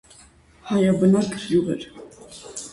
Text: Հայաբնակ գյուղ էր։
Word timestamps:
Հայաբնակ 0.69 1.37
գյուղ 1.45 1.71
էր։ 1.77 1.89